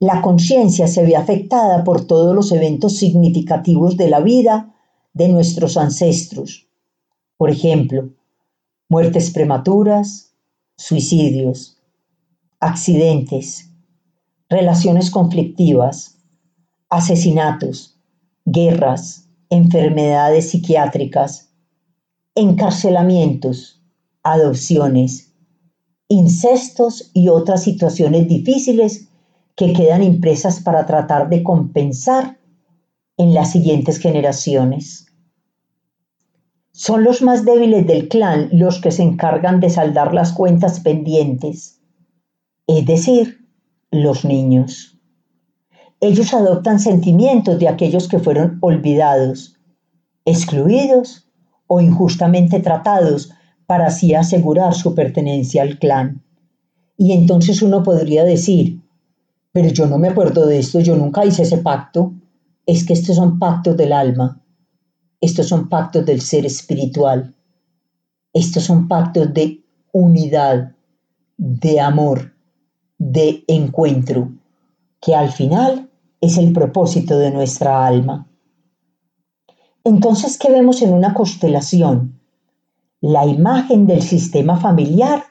La 0.00 0.20
conciencia 0.22 0.86
se 0.86 1.04
ve 1.04 1.16
afectada 1.16 1.84
por 1.84 2.06
todos 2.06 2.34
los 2.34 2.52
eventos 2.52 2.96
significativos 2.96 3.96
de 3.96 4.08
la 4.08 4.20
vida 4.20 4.74
de 5.12 5.28
nuestros 5.28 5.76
ancestros. 5.76 6.68
Por 7.36 7.50
ejemplo, 7.50 8.10
muertes 8.88 9.30
prematuras, 9.30 10.34
suicidios, 10.76 11.78
accidentes, 12.60 13.70
relaciones 14.48 15.10
conflictivas, 15.10 16.18
asesinatos, 16.88 17.98
guerras, 18.44 19.28
enfermedades 19.50 20.50
psiquiátricas, 20.50 21.50
encarcelamientos, 22.34 23.83
adopciones, 24.24 25.34
incestos 26.08 27.10
y 27.14 27.28
otras 27.28 27.62
situaciones 27.62 28.26
difíciles 28.26 29.08
que 29.54 29.72
quedan 29.72 30.02
impresas 30.02 30.60
para 30.60 30.86
tratar 30.86 31.28
de 31.28 31.42
compensar 31.42 32.38
en 33.16 33.34
las 33.34 33.52
siguientes 33.52 33.98
generaciones. 33.98 35.06
Son 36.72 37.04
los 37.04 37.22
más 37.22 37.44
débiles 37.44 37.86
del 37.86 38.08
clan 38.08 38.48
los 38.50 38.80
que 38.80 38.90
se 38.90 39.04
encargan 39.04 39.60
de 39.60 39.70
saldar 39.70 40.12
las 40.12 40.32
cuentas 40.32 40.80
pendientes, 40.80 41.80
es 42.66 42.84
decir, 42.84 43.46
los 43.92 44.24
niños. 44.24 44.98
Ellos 46.00 46.34
adoptan 46.34 46.80
sentimientos 46.80 47.60
de 47.60 47.68
aquellos 47.68 48.08
que 48.08 48.18
fueron 48.18 48.58
olvidados, 48.60 49.56
excluidos 50.24 51.30
o 51.68 51.80
injustamente 51.80 52.58
tratados 52.58 53.30
para 53.66 53.86
así 53.86 54.14
asegurar 54.14 54.74
su 54.74 54.94
pertenencia 54.94 55.62
al 55.62 55.78
clan. 55.78 56.22
Y 56.96 57.12
entonces 57.12 57.62
uno 57.62 57.82
podría 57.82 58.24
decir, 58.24 58.80
pero 59.52 59.68
yo 59.68 59.86
no 59.86 59.98
me 59.98 60.08
acuerdo 60.08 60.46
de 60.46 60.58
esto, 60.58 60.80
yo 60.80 60.96
nunca 60.96 61.24
hice 61.24 61.42
ese 61.42 61.58
pacto. 61.58 62.12
Es 62.66 62.84
que 62.84 62.92
estos 62.92 63.16
son 63.16 63.38
pactos 63.38 63.76
del 63.76 63.92
alma. 63.92 64.40
Estos 65.20 65.48
son 65.48 65.68
pactos 65.68 66.04
del 66.04 66.20
ser 66.20 66.44
espiritual. 66.44 67.34
Estos 68.32 68.64
son 68.64 68.88
pactos 68.88 69.32
de 69.32 69.62
unidad, 69.92 70.72
de 71.36 71.80
amor, 71.80 72.34
de 72.98 73.44
encuentro, 73.46 74.32
que 75.00 75.14
al 75.14 75.30
final 75.30 75.88
es 76.20 76.36
el 76.36 76.52
propósito 76.52 77.18
de 77.18 77.30
nuestra 77.30 77.86
alma. 77.86 78.28
Entonces, 79.84 80.38
¿qué 80.38 80.50
vemos 80.50 80.82
en 80.82 80.92
una 80.92 81.14
constelación? 81.14 82.18
La 83.06 83.26
imagen 83.26 83.86
del 83.86 84.00
sistema 84.00 84.56
familiar 84.56 85.24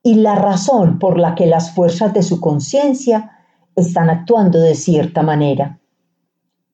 y 0.00 0.14
la 0.14 0.36
razón 0.36 1.00
por 1.00 1.18
la 1.18 1.34
que 1.34 1.44
las 1.44 1.72
fuerzas 1.72 2.14
de 2.14 2.22
su 2.22 2.40
conciencia 2.40 3.32
están 3.74 4.08
actuando 4.08 4.60
de 4.60 4.76
cierta 4.76 5.20
manera. 5.20 5.80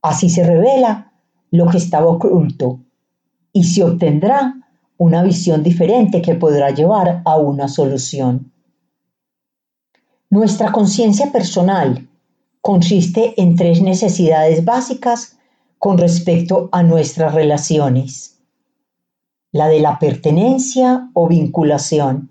Así 0.03 0.29
se 0.29 0.45
revela 0.45 1.11
lo 1.51 1.69
que 1.69 1.79
estaba 1.79 2.09
oculto 2.09 2.81
y 3.55 3.65
se 3.65 3.83
obtendrá 3.83 4.57
una 4.99 5.23
visión 5.23 5.63
diferente 5.63 6.21
que 6.21 6.35
podrá 6.35 6.69
llevar 6.69 7.23
a 7.25 7.39
una 7.39 7.67
solución. 7.67 8.53
Nuestra 10.29 10.71
conciencia 10.71 11.33
personal 11.33 12.11
consiste 12.61 13.33
en 13.41 13.57
tres 13.57 13.81
necesidades 13.81 14.67
básicas 14.67 15.39
con 15.79 15.97
respecto 15.97 16.69
a 16.73 16.83
nuestras 16.83 17.33
relaciones. 17.33 18.36
La 19.57 19.69
de 19.69 19.81
la 19.81 19.99
pertenencia 19.99 21.09
o 21.15 21.29
vinculación, 21.29 22.31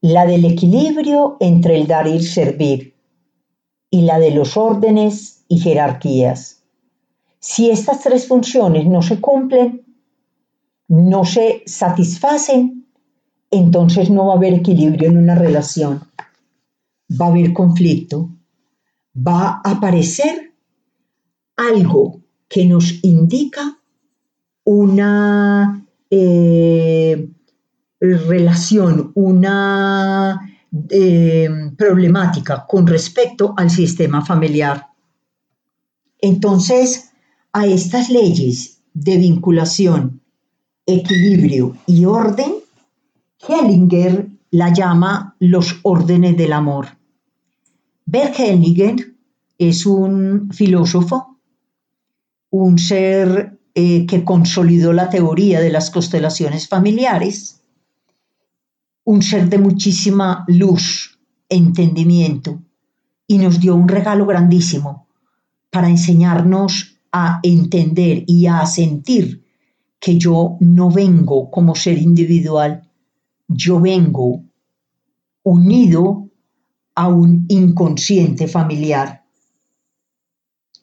la 0.00 0.24
del 0.24 0.44
equilibrio 0.44 1.36
entre 1.40 1.74
el 1.76 1.88
dar 1.88 2.06
y 2.06 2.12
el 2.12 2.22
servir 2.22 2.94
y 3.90 4.02
la 4.02 4.20
de 4.20 4.30
los 4.30 4.56
órdenes 4.56 5.44
y 5.48 5.58
jerarquías. 5.58 6.62
Si 7.40 7.70
estas 7.70 8.02
tres 8.02 8.28
funciones 8.28 8.86
no 8.86 9.02
se 9.02 9.20
cumplen, 9.20 9.84
no 10.86 11.24
se 11.24 11.64
satisfacen, 11.66 12.86
entonces 13.50 14.08
no 14.08 14.26
va 14.26 14.34
a 14.34 14.36
haber 14.36 14.54
equilibrio 14.54 15.08
en 15.08 15.18
una 15.18 15.34
relación. 15.34 16.02
Va 17.10 17.26
a 17.26 17.30
haber 17.30 17.52
conflicto. 17.52 18.30
Va 19.16 19.60
a 19.64 19.72
aparecer 19.72 20.54
algo 21.56 22.20
que 22.48 22.64
nos 22.64 23.02
indica 23.02 23.80
una 24.62 25.82
eh, 26.10 27.28
relación, 28.00 29.12
una 29.14 30.40
eh, 30.90 31.48
problemática 31.76 32.66
con 32.66 32.86
respecto 32.86 33.54
al 33.56 33.70
sistema 33.70 34.24
familiar. 34.24 34.88
Entonces, 36.18 37.10
a 37.52 37.66
estas 37.66 38.10
leyes 38.10 38.82
de 38.94 39.16
vinculación, 39.16 40.20
equilibrio 40.86 41.76
y 41.86 42.04
orden, 42.04 42.54
Hellinger 43.46 44.28
la 44.50 44.72
llama 44.72 45.36
los 45.38 45.80
órdenes 45.82 46.36
del 46.36 46.52
amor. 46.52 46.88
Bert 48.06 48.38
Hellinger 48.38 49.14
es 49.58 49.86
un 49.86 50.50
filósofo, 50.52 51.38
un 52.50 52.78
ser 52.78 53.55
eh, 53.78 54.06
que 54.06 54.24
consolidó 54.24 54.94
la 54.94 55.10
teoría 55.10 55.60
de 55.60 55.68
las 55.70 55.90
constelaciones 55.90 56.66
familiares, 56.66 57.60
un 59.04 59.20
ser 59.20 59.50
de 59.50 59.58
muchísima 59.58 60.46
luz, 60.48 61.18
entendimiento, 61.50 62.62
y 63.26 63.36
nos 63.36 63.60
dio 63.60 63.74
un 63.74 63.86
regalo 63.86 64.24
grandísimo 64.24 65.08
para 65.68 65.90
enseñarnos 65.90 66.96
a 67.12 67.38
entender 67.42 68.24
y 68.26 68.46
a 68.46 68.64
sentir 68.64 69.44
que 70.00 70.16
yo 70.16 70.56
no 70.60 70.90
vengo 70.90 71.50
como 71.50 71.74
ser 71.74 71.98
individual, 71.98 72.90
yo 73.46 73.78
vengo 73.78 74.42
unido 75.42 76.30
a 76.94 77.08
un 77.08 77.44
inconsciente 77.48 78.48
familiar. 78.48 79.26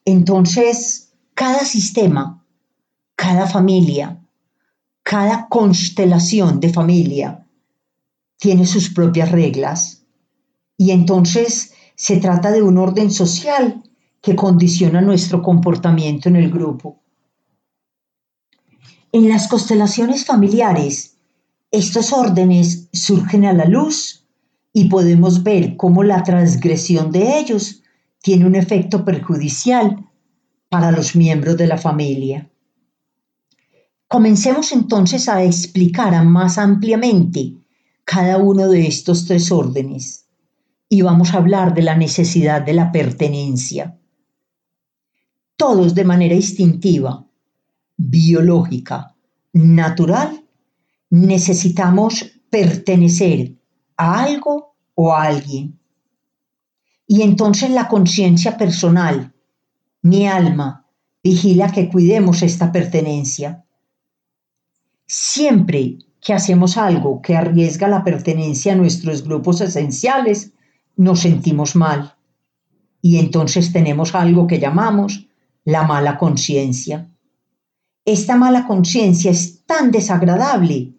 Entonces, 0.06 1.12
cada 1.34 1.66
sistema, 1.66 2.43
cada 3.16 3.48
familia, 3.48 4.20
cada 5.04 5.48
constelación 5.50 6.60
de 6.60 6.70
familia 6.70 7.46
tiene 8.38 8.66
sus 8.66 8.90
propias 8.90 9.32
reglas. 9.32 10.06
Y 10.78 10.92
entonces 10.92 11.74
se 11.96 12.18
trata 12.18 12.52
de 12.52 12.62
un 12.62 12.78
orden 12.78 13.12
social 13.12 13.84
que 14.22 14.36
condiciona 14.36 15.02
nuestro 15.02 15.42
comportamiento 15.42 16.30
en 16.30 16.38
el 16.38 16.50
grupo. 16.50 17.02
En 19.12 19.30
las 19.30 19.48
constelaciones 19.48 20.26
familiares, 20.26 21.18
estos 21.72 22.14
órdenes 22.14 22.90
surgen 22.94 23.46
a 23.46 23.54
la 23.54 23.66
luz 23.66 24.26
y 24.74 24.86
podemos 24.90 25.44
ver 25.44 25.78
cómo 25.78 26.04
la 26.04 26.24
transgresión 26.24 27.12
de 27.12 27.38
ellos 27.40 27.84
tiene 28.22 28.48
un 28.48 28.56
efecto 28.56 29.06
perjudicial 29.06 30.10
para 30.70 30.92
los 30.92 31.16
miembros 31.16 31.58
de 31.58 31.68
la 31.68 31.78
familia. 31.78 32.50
Comencemos 34.14 34.72
entonces 34.74 35.28
a 35.28 35.44
explicar 35.44 36.24
más 36.24 36.60
ampliamente 36.60 37.56
cada 38.06 38.38
uno 38.38 38.70
de 38.70 38.86
estos 38.86 39.26
tres 39.26 39.52
órdenes 39.52 40.28
y 40.88 41.02
vamos 41.02 41.34
a 41.34 41.38
hablar 41.38 41.74
de 41.74 41.82
la 41.82 41.98
necesidad 41.98 42.62
de 42.62 42.74
la 42.74 42.92
pertenencia. 42.92 43.98
Todos 45.58 45.96
de 45.96 46.04
manera 46.04 46.36
instintiva, 46.36 47.26
biológica, 47.98 49.16
natural, 49.52 50.46
necesitamos 51.10 52.34
pertenecer 52.52 53.56
a 53.98 54.22
algo 54.22 54.76
o 54.94 55.12
a 55.12 55.24
alguien. 55.24 55.80
Y 57.08 57.24
entonces 57.24 57.72
la 57.72 57.88
conciencia 57.88 58.60
personal, 58.60 59.34
mi 60.04 60.28
alma, 60.28 60.86
vigila 61.24 61.72
que 61.72 61.90
cuidemos 61.90 62.44
esta 62.44 62.72
pertenencia. 62.72 63.63
Siempre 65.16 66.00
que 66.20 66.34
hacemos 66.34 66.76
algo 66.76 67.22
que 67.22 67.36
arriesga 67.36 67.88
la 67.88 68.04
pertenencia 68.04 68.74
a 68.74 68.76
nuestros 68.76 69.24
grupos 69.24 69.62
esenciales, 69.62 70.54
nos 70.96 71.20
sentimos 71.20 71.76
mal. 71.76 72.16
Y 73.00 73.20
entonces 73.20 73.72
tenemos 73.72 74.16
algo 74.16 74.48
que 74.48 74.60
llamamos 74.60 75.28
la 75.66 75.84
mala 75.84 76.18
conciencia. 76.18 77.12
Esta 78.04 78.36
mala 78.38 78.66
conciencia 78.66 79.30
es 79.30 79.64
tan 79.68 79.92
desagradable 79.92 80.96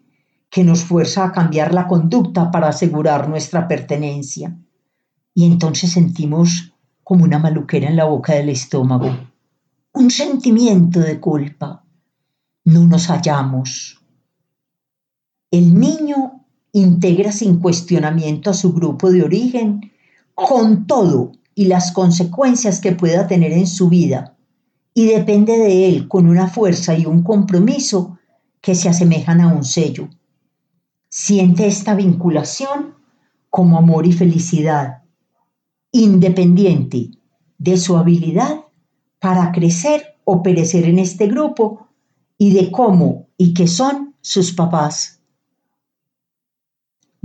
que 0.49 0.63
nos 0.63 0.85
fuerza 0.85 1.25
a 1.25 1.33
cambiar 1.33 1.73
la 1.73 1.85
conducta 1.85 2.51
para 2.51 2.69
asegurar 2.69 3.27
nuestra 3.27 3.67
pertenencia. 3.67 4.57
Y 5.33 5.45
entonces 5.45 5.91
sentimos 5.91 6.73
como 7.03 7.25
una 7.25 7.37
maluquera 7.37 7.89
en 7.89 7.97
la 7.97 8.05
boca 8.05 8.33
del 8.33 8.47
estómago, 8.47 9.13
un 9.91 10.09
sentimiento 10.09 11.01
de 11.01 11.19
culpa. 11.19 11.83
No 12.63 12.85
nos 12.85 13.07
hallamos. 13.07 14.04
El 15.51 15.79
niño 15.79 16.45
integra 16.71 17.31
sin 17.31 17.59
cuestionamiento 17.59 18.49
a 18.49 18.53
su 18.53 18.73
grupo 18.73 19.11
de 19.11 19.23
origen 19.23 19.91
con 20.33 20.87
todo 20.87 21.31
y 21.53 21.65
las 21.65 21.91
consecuencias 21.91 22.81
que 22.81 22.91
pueda 22.91 23.27
tener 23.27 23.53
en 23.53 23.67
su 23.67 23.89
vida 23.89 24.35
y 24.93 25.07
depende 25.07 25.57
de 25.57 25.87
él 25.87 26.07
con 26.07 26.27
una 26.27 26.47
fuerza 26.47 26.97
y 26.97 27.05
un 27.05 27.21
compromiso 27.21 28.17
que 28.61 28.75
se 28.75 28.89
asemejan 28.89 29.41
a 29.41 29.53
un 29.53 29.63
sello. 29.63 30.09
Siente 31.09 31.67
esta 31.67 31.95
vinculación 31.95 32.95
como 33.49 33.77
amor 33.77 34.07
y 34.07 34.13
felicidad, 34.13 35.03
independiente 35.91 37.11
de 37.57 37.77
su 37.77 37.95
habilidad 37.97 38.65
para 39.19 39.51
crecer 39.51 40.15
o 40.23 40.41
perecer 40.41 40.85
en 40.85 40.99
este 40.99 41.27
grupo 41.27 41.87
y 42.37 42.53
de 42.53 42.71
cómo 42.71 43.27
y 43.37 43.53
qué 43.53 43.67
son 43.67 44.15
sus 44.21 44.53
papás. 44.53 45.14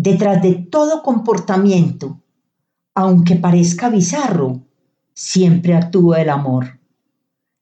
Detrás 0.02 0.40
de 0.40 0.54
todo 0.54 1.02
comportamiento, 1.02 2.22
aunque 2.94 3.36
parezca 3.36 3.90
bizarro, 3.90 4.62
siempre 5.12 5.74
actúa 5.74 6.22
el 6.22 6.30
amor. 6.30 6.80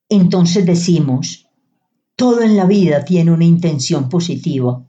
Entonces 0.09 0.65
decimos, 0.65 1.49
todo 2.15 2.43
en 2.43 2.57
la 2.57 2.65
vida 2.65 3.05
tiene 3.05 3.33
una 3.33 3.45
intención 3.45 4.09
positiva. 4.09 4.87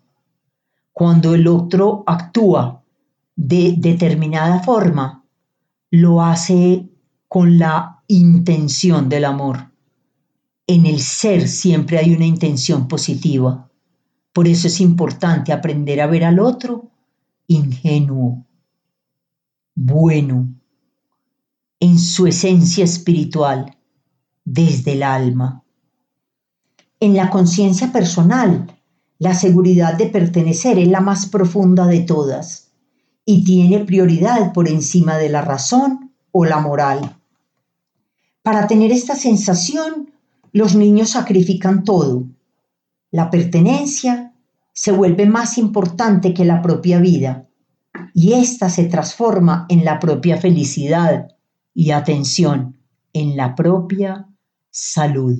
Cuando 0.93 1.33
el 1.33 1.47
otro 1.47 2.03
actúa 2.05 2.83
de 3.35 3.73
determinada 3.79 4.61
forma, 4.61 5.25
lo 5.89 6.21
hace 6.21 6.87
con 7.27 7.57
la 7.57 8.03
intención 8.07 9.09
del 9.09 9.25
amor. 9.25 9.71
En 10.67 10.85
el 10.85 10.99
ser 10.99 11.47
siempre 11.47 11.97
hay 11.97 12.13
una 12.13 12.27
intención 12.27 12.87
positiva. 12.87 13.71
Por 14.33 14.47
eso 14.47 14.67
es 14.67 14.79
importante 14.79 15.51
aprender 15.51 15.99
a 15.99 16.05
ver 16.05 16.25
al 16.25 16.39
otro 16.39 16.91
ingenuo, 17.49 18.45
bueno, 19.73 20.53
en 21.79 21.97
su 21.97 22.27
esencia 22.27 22.83
espiritual, 22.83 23.75
desde 24.45 24.93
el 24.93 25.01
alma. 25.01 25.63
En 26.99 27.15
la 27.15 27.31
conciencia 27.31 27.91
personal, 27.91 28.79
la 29.17 29.33
seguridad 29.33 29.95
de 29.95 30.05
pertenecer 30.05 30.77
es 30.77 30.87
la 30.89 31.01
más 31.01 31.25
profunda 31.25 31.87
de 31.87 32.01
todas 32.01 32.71
y 33.25 33.43
tiene 33.43 33.83
prioridad 33.83 34.53
por 34.53 34.69
encima 34.69 35.17
de 35.17 35.29
la 35.29 35.41
razón 35.41 36.13
o 36.31 36.45
la 36.45 36.59
moral. 36.59 37.17
Para 38.43 38.67
tener 38.67 38.91
esta 38.91 39.15
sensación, 39.15 40.11
los 40.51 40.75
niños 40.75 41.09
sacrifican 41.11 41.83
todo. 41.83 42.25
La 43.09 43.31
pertenencia, 43.31 44.28
se 44.79 44.93
vuelve 44.93 45.25
más 45.25 45.57
importante 45.57 46.33
que 46.33 46.45
la 46.45 46.61
propia 46.61 46.99
vida 46.99 47.49
y 48.13 48.31
ésta 48.31 48.69
se 48.69 48.85
transforma 48.85 49.65
en 49.67 49.83
la 49.83 49.99
propia 49.99 50.37
felicidad 50.37 51.35
y 51.73 51.91
atención, 51.91 52.79
en 53.11 53.35
la 53.35 53.55
propia 53.55 54.29
salud. 54.69 55.37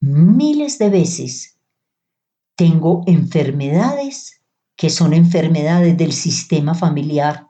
Miles 0.00 0.80
de 0.80 0.90
veces 0.90 1.60
tengo 2.56 3.04
enfermedades 3.06 4.42
que 4.74 4.90
son 4.90 5.14
enfermedades 5.14 5.96
del 5.96 6.12
sistema 6.12 6.74
familiar 6.74 7.46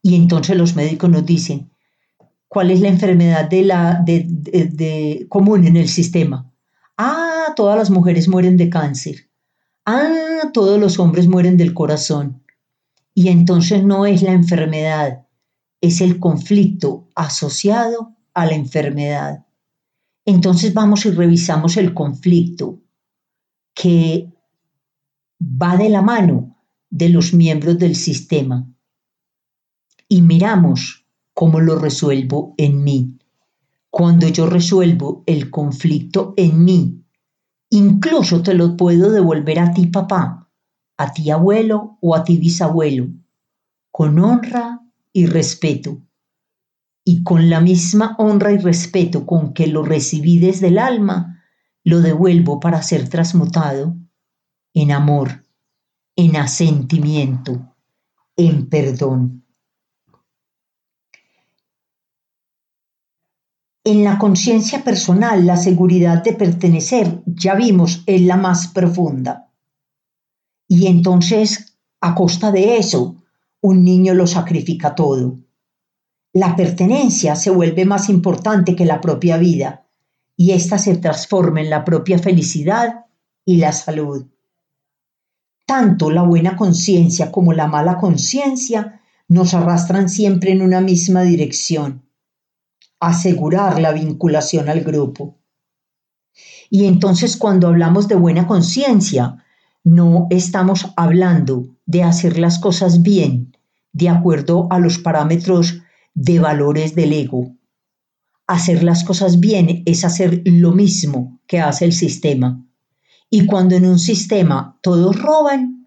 y 0.00 0.14
entonces 0.14 0.56
los 0.56 0.76
médicos 0.76 1.10
nos 1.10 1.26
dicen, 1.26 1.70
¿cuál 2.48 2.70
es 2.70 2.80
la 2.80 2.88
enfermedad 2.88 3.50
de 3.50 3.62
la, 3.64 4.02
de, 4.02 5.26
común 5.28 5.66
en 5.66 5.76
el 5.76 5.90
sistema? 5.90 6.50
Ah, 6.96 7.52
todas 7.54 7.76
las 7.76 7.90
mujeres 7.90 8.28
mueren 8.28 8.56
de 8.56 8.70
cáncer 8.70 9.27
ah, 9.88 10.50
todos 10.52 10.78
los 10.78 10.98
hombres 10.98 11.26
mueren 11.28 11.56
del 11.56 11.74
corazón. 11.74 12.42
Y 13.14 13.28
entonces 13.28 13.84
no 13.84 14.06
es 14.06 14.22
la 14.22 14.32
enfermedad, 14.32 15.26
es 15.80 16.00
el 16.00 16.20
conflicto 16.20 17.08
asociado 17.14 18.14
a 18.34 18.46
la 18.46 18.54
enfermedad. 18.54 19.46
Entonces 20.24 20.74
vamos 20.74 21.06
y 21.06 21.10
revisamos 21.10 21.76
el 21.76 21.94
conflicto 21.94 22.80
que 23.74 24.30
va 25.40 25.76
de 25.76 25.88
la 25.88 26.02
mano 26.02 26.56
de 26.90 27.08
los 27.08 27.32
miembros 27.32 27.78
del 27.78 27.96
sistema 27.96 28.66
y 30.08 30.22
miramos 30.22 31.06
cómo 31.32 31.60
lo 31.60 31.78
resuelvo 31.78 32.54
en 32.56 32.84
mí. 32.84 33.18
Cuando 33.90 34.28
yo 34.28 34.46
resuelvo 34.46 35.22
el 35.26 35.50
conflicto 35.50 36.34
en 36.36 36.64
mí 36.64 37.04
Incluso 37.70 38.42
te 38.42 38.54
lo 38.54 38.76
puedo 38.76 39.10
devolver 39.10 39.58
a 39.58 39.72
ti 39.72 39.86
papá, 39.86 40.50
a 40.96 41.12
ti 41.12 41.30
abuelo 41.30 41.98
o 42.00 42.14
a 42.14 42.24
ti 42.24 42.38
bisabuelo, 42.38 43.08
con 43.90 44.18
honra 44.18 44.80
y 45.12 45.26
respeto. 45.26 46.00
Y 47.04 47.22
con 47.22 47.50
la 47.50 47.60
misma 47.60 48.16
honra 48.18 48.52
y 48.52 48.58
respeto 48.58 49.26
con 49.26 49.52
que 49.52 49.66
lo 49.66 49.82
recibí 49.82 50.38
desde 50.38 50.68
el 50.68 50.78
alma, 50.78 51.42
lo 51.84 52.00
devuelvo 52.00 52.58
para 52.60 52.82
ser 52.82 53.08
transmutado 53.08 53.96
en 54.74 54.92
amor, 54.92 55.44
en 56.16 56.36
asentimiento, 56.36 57.74
en 58.36 58.68
perdón. 58.68 59.37
En 63.90 64.04
la 64.04 64.18
conciencia 64.18 64.84
personal, 64.84 65.46
la 65.46 65.56
seguridad 65.56 66.22
de 66.22 66.34
pertenecer, 66.34 67.22
ya 67.24 67.54
vimos, 67.54 68.02
es 68.04 68.20
la 68.20 68.36
más 68.36 68.68
profunda. 68.68 69.48
Y 70.68 70.88
entonces, 70.88 71.78
a 71.98 72.14
costa 72.14 72.52
de 72.52 72.76
eso, 72.76 73.16
un 73.62 73.82
niño 73.84 74.12
lo 74.12 74.26
sacrifica 74.26 74.94
todo. 74.94 75.38
La 76.34 76.54
pertenencia 76.54 77.34
se 77.34 77.48
vuelve 77.48 77.86
más 77.86 78.10
importante 78.10 78.76
que 78.76 78.84
la 78.84 79.00
propia 79.00 79.38
vida 79.38 79.86
y 80.36 80.50
ésta 80.50 80.76
se 80.76 80.98
transforma 80.98 81.62
en 81.62 81.70
la 81.70 81.82
propia 81.86 82.18
felicidad 82.18 83.06
y 83.46 83.56
la 83.56 83.72
salud. 83.72 84.26
Tanto 85.64 86.10
la 86.10 86.24
buena 86.24 86.56
conciencia 86.56 87.32
como 87.32 87.54
la 87.54 87.68
mala 87.68 87.96
conciencia 87.96 89.00
nos 89.28 89.54
arrastran 89.54 90.10
siempre 90.10 90.52
en 90.52 90.60
una 90.60 90.82
misma 90.82 91.22
dirección, 91.22 92.02
asegurar 93.00 93.80
la 93.80 93.92
vinculación 93.92 94.68
al 94.68 94.80
grupo. 94.80 95.36
Y 96.70 96.86
entonces 96.86 97.36
cuando 97.36 97.68
hablamos 97.68 98.08
de 98.08 98.14
buena 98.14 98.46
conciencia, 98.46 99.44
no 99.84 100.26
estamos 100.30 100.86
hablando 100.96 101.76
de 101.86 102.02
hacer 102.02 102.38
las 102.38 102.58
cosas 102.58 103.02
bien, 103.02 103.56
de 103.92 104.08
acuerdo 104.08 104.68
a 104.70 104.78
los 104.78 104.98
parámetros 104.98 105.82
de 106.14 106.38
valores 106.38 106.94
del 106.94 107.12
ego. 107.12 107.54
Hacer 108.46 108.82
las 108.82 109.04
cosas 109.04 109.40
bien 109.40 109.82
es 109.86 110.04
hacer 110.04 110.42
lo 110.44 110.72
mismo 110.72 111.40
que 111.46 111.60
hace 111.60 111.84
el 111.84 111.92
sistema. 111.92 112.64
Y 113.30 113.46
cuando 113.46 113.76
en 113.76 113.86
un 113.86 113.98
sistema 113.98 114.78
todos 114.82 115.20
roban, 115.20 115.86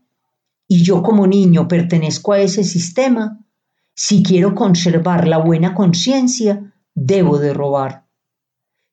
y 0.68 0.84
yo 0.84 1.04
como 1.04 1.28
niño 1.28 1.68
pertenezco 1.68 2.34
a 2.34 2.40
ese 2.40 2.64
sistema, 2.64 3.40
si 3.94 4.24
quiero 4.24 4.56
conservar 4.56 5.28
la 5.28 5.38
buena 5.38 5.74
conciencia, 5.74 6.71
debo 6.94 7.38
de 7.38 7.54
robar. 7.54 8.06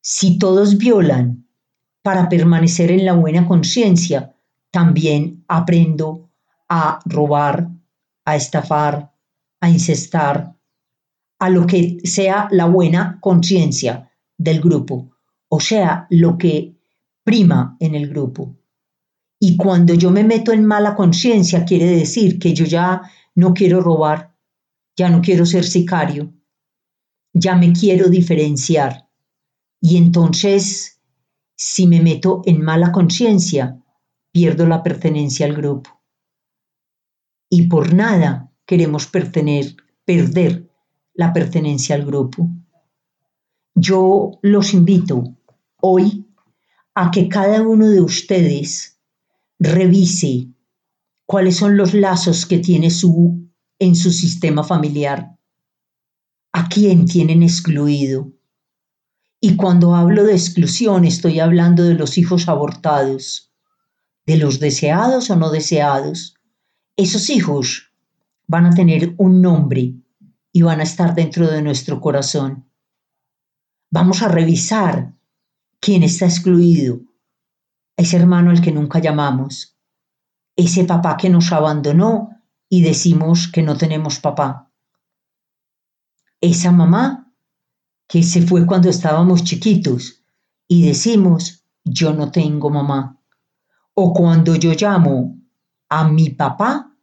Si 0.01 0.39
todos 0.39 0.79
violan 0.79 1.47
para 2.03 2.29
permanecer 2.29 2.91
en 2.91 3.05
la 3.05 3.13
buena 3.13 3.47
conciencia, 3.47 4.35
también 4.71 5.45
aprendo 5.49 6.31
a 6.69 7.01
robar, 7.05 7.69
a 8.25 8.37
estafar, 8.37 9.13
a 9.61 9.71
incestar, 9.71 10.55
a 11.39 11.51
lo 11.51 11.67
que 11.67 11.99
sea 12.05 12.49
la 12.51 12.67
buena 12.67 13.19
conciencia 13.21 14.11
del 14.37 14.61
grupo, 14.61 15.11
o 15.49 15.61
sea, 15.61 16.07
lo 16.11 16.37
que 16.37 16.77
prima 17.25 17.77
en 17.81 17.95
el 17.95 18.09
grupo. 18.09 18.57
Y 19.41 19.57
cuando 19.57 19.95
yo 19.95 20.11
me 20.11 20.25
meto 20.25 20.53
en 20.53 20.65
mala 20.65 20.95
conciencia, 20.95 21.65
quiere 21.65 21.87
decir 21.87 22.39
que 22.39 22.55
yo 22.55 22.65
ya 22.65 23.03
no 23.35 23.55
quiero 23.55 23.81
robar, 23.81 24.35
ya 24.97 25.09
no 25.09 25.21
quiero 25.21 25.47
ser 25.47 25.65
sicario, 25.65 26.33
ya 27.39 27.57
me 27.57 27.73
quiero 27.73 28.09
diferenciar. 28.09 29.09
Y 29.81 29.97
entonces, 29.97 31.01
si 31.57 31.87
me 31.87 32.01
meto 32.01 32.43
en 32.45 32.63
mala 32.63 32.93
conciencia, 32.93 33.83
pierdo 34.33 34.67
la 34.67 34.83
pertenencia 34.83 35.47
al 35.47 35.55
grupo. 35.55 36.03
Y 37.49 37.69
por 37.69 37.95
nada 37.95 38.53
queremos 38.67 39.07
perder 39.07 40.71
la 41.15 41.33
pertenencia 41.33 41.95
al 41.95 42.05
grupo. 42.05 42.49
Yo 43.75 44.39
los 44.43 44.75
invito 44.75 45.37
hoy 45.81 46.27
a 46.95 47.11
que 47.11 47.29
cada 47.29 47.63
uno 47.63 47.89
de 47.89 48.01
ustedes 48.01 48.99
revise 49.59 50.49
cuáles 51.27 51.57
son 51.57 51.77
los 51.77 51.95
lazos 51.95 52.47
que 52.47 52.59
tiene 52.59 52.91
su, 52.91 53.49
en 53.79 53.95
su 53.95 54.11
sistema 54.11 54.65
familiar, 54.65 55.38
a 56.53 56.69
quién 56.69 57.07
tienen 57.07 57.43
excluido. 57.43 58.33
Y 59.41 59.57
cuando 59.57 59.95
hablo 59.95 60.25
de 60.25 60.33
exclusión 60.33 61.05
estoy 61.05 61.41
hablando 61.41 61.85
de 61.85 61.95
los 61.95 62.19
hijos 62.19 62.49
abortados, 62.49 63.53
de 64.27 64.37
los 64.37 64.61
deseados 64.61 65.31
o 65.31 65.37
no 65.37 65.51
deseados. 65.51 66.35
Esos 66.97 67.31
hijos 67.31 67.93
van 68.47 68.67
a 68.67 68.75
tener 68.75 69.15
un 69.17 69.41
nombre 69.41 69.95
y 70.53 70.63
van 70.63 70.81
a 70.81 70.83
estar 70.83 71.15
dentro 71.15 71.49
de 71.51 71.63
nuestro 71.63 72.01
corazón. 72.01 72.69
Vamos 73.91 74.23
a 74.23 74.29
revisar 74.29 75.15
quién 75.81 76.03
está 76.03 76.27
excluido, 76.27 77.01
ese 77.97 78.17
hermano 78.17 78.51
al 78.51 78.61
que 78.61 78.73
nunca 78.73 78.99
llamamos, 78.99 79.79
ese 80.57 80.85
papá 80.85 81.17
que 81.17 81.31
nos 81.31 81.53
abandonó 81.53 82.31
y 82.69 82.83
decimos 82.83 83.49
que 83.49 83.63
no 83.63 83.77
tenemos 83.77 84.19
papá, 84.19 84.68
esa 86.41 86.73
mamá 86.73 87.33
que 88.07 88.23
se 88.23 88.43
fue 88.43 88.67
cuando 88.67 88.89
estábamos 88.89 89.45
chiquitos 89.45 90.25
y 90.67 90.87
decimos 90.87 91.65
yo 91.85 92.13
no 92.13 92.31
tengo 92.31 92.71
mamá, 92.71 93.21
o 93.95 94.13
cuando 94.13 94.55
yo 94.55 94.73
llamo 94.75 95.39
a 95.89 96.09
mi 96.09 96.31
papá 96.31 96.95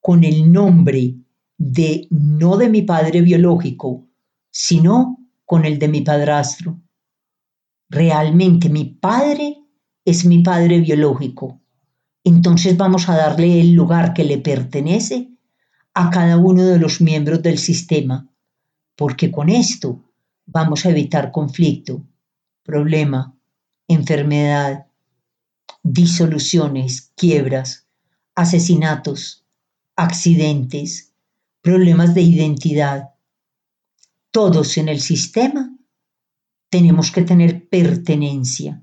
con 0.00 0.24
el 0.24 0.50
nombre 0.50 1.16
de 1.58 2.08
no 2.10 2.56
de 2.56 2.68
mi 2.68 2.82
padre 2.82 3.20
biológico, 3.20 4.08
sino 4.50 5.18
con 5.44 5.64
el 5.64 5.78
de 5.78 5.88
mi 5.88 6.00
padrastro. 6.00 6.80
Realmente 7.88 8.68
mi 8.68 8.84
padre 8.84 9.58
es 10.04 10.24
mi 10.24 10.42
padre 10.42 10.80
biológico. 10.80 11.60
Entonces 12.24 12.76
vamos 12.76 13.08
a 13.08 13.16
darle 13.16 13.60
el 13.60 13.74
lugar 13.74 14.14
que 14.14 14.24
le 14.24 14.38
pertenece 14.38 15.30
a 15.94 16.10
cada 16.10 16.38
uno 16.38 16.64
de 16.64 16.78
los 16.78 17.00
miembros 17.00 17.42
del 17.42 17.58
sistema, 17.58 18.31
porque 18.96 19.30
con 19.30 19.48
esto 19.48 20.02
vamos 20.46 20.84
a 20.84 20.90
evitar 20.90 21.32
conflicto, 21.32 22.02
problema, 22.62 23.34
enfermedad, 23.88 24.86
disoluciones, 25.82 27.12
quiebras, 27.16 27.86
asesinatos, 28.34 29.44
accidentes, 29.96 31.12
problemas 31.60 32.14
de 32.14 32.22
identidad. 32.22 33.10
Todos 34.30 34.76
en 34.78 34.88
el 34.88 35.00
sistema 35.00 35.76
tenemos 36.70 37.10
que 37.10 37.22
tener 37.22 37.68
pertenencia 37.68 38.82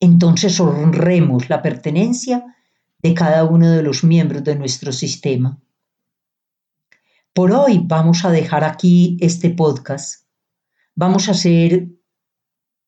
entonces 0.00 0.60
honremos 0.60 1.48
la 1.48 1.62
pertenencia 1.62 2.56
de 3.02 3.14
cada 3.14 3.44
uno 3.44 3.70
de 3.70 3.82
los 3.82 4.04
miembros 4.04 4.44
de 4.44 4.56
nuestro 4.56 4.92
sistema. 4.92 5.58
Por 7.36 7.52
hoy 7.52 7.82
vamos 7.84 8.24
a 8.24 8.30
dejar 8.30 8.64
aquí 8.64 9.18
este 9.20 9.50
podcast. 9.50 10.24
Vamos 10.94 11.28
a 11.28 11.32
hacer 11.32 11.90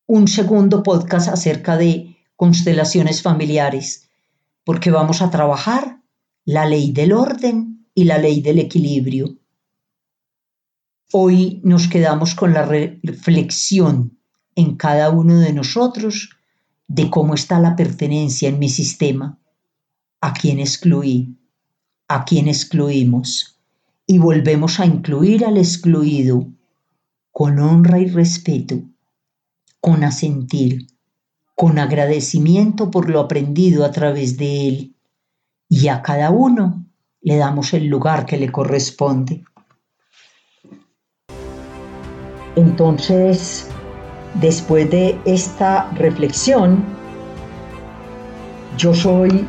un 0.06 0.26
segundo 0.26 0.82
podcast 0.82 1.28
acerca 1.28 1.76
de 1.76 2.16
constelaciones 2.34 3.20
familiares, 3.20 4.08
porque 4.64 4.90
vamos 4.90 5.20
a 5.20 5.28
trabajar 5.28 6.00
la 6.46 6.64
ley 6.64 6.92
del 6.92 7.12
orden 7.12 7.90
y 7.94 8.04
la 8.04 8.16
ley 8.16 8.40
del 8.40 8.58
equilibrio. 8.58 9.36
Hoy 11.12 11.60
nos 11.62 11.86
quedamos 11.86 12.34
con 12.34 12.54
la 12.54 12.64
reflexión 12.64 14.18
en 14.54 14.76
cada 14.76 15.10
uno 15.10 15.40
de 15.40 15.52
nosotros 15.52 16.30
de 16.86 17.10
cómo 17.10 17.34
está 17.34 17.60
la 17.60 17.76
pertenencia 17.76 18.48
en 18.48 18.58
mi 18.58 18.70
sistema, 18.70 19.38
a 20.22 20.32
quién 20.32 20.58
excluí, 20.58 21.36
a 22.08 22.24
quién 22.24 22.48
excluimos, 22.48 23.57
y 24.08 24.18
volvemos 24.18 24.80
a 24.80 24.86
incluir 24.86 25.44
al 25.44 25.56
excluido 25.56 26.48
con 27.30 27.60
honra 27.60 28.00
y 28.00 28.06
respeto, 28.06 28.80
con 29.80 30.02
asentir, 30.02 30.88
con 31.54 31.78
agradecimiento 31.78 32.90
por 32.90 33.08
lo 33.08 33.20
aprendido 33.20 33.84
a 33.84 33.92
través 33.92 34.36
de 34.36 34.68
él, 34.68 34.96
y 35.68 35.86
a 35.86 36.02
cada 36.02 36.30
uno 36.30 36.84
le 37.20 37.36
damos 37.36 37.72
el 37.72 37.86
lugar 37.86 38.26
que 38.26 38.38
le 38.38 38.50
corresponde. 38.50 39.44
Entonces, 42.56 43.68
Después 44.34 44.88
de 44.90 45.18
esta 45.24 45.90
reflexión, 45.92 46.84
yo 48.76 48.94
soy 48.94 49.44